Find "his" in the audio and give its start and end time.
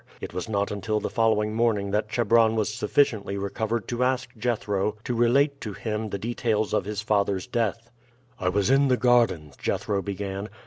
6.85-7.03